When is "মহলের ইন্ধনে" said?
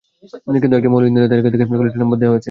0.91-1.29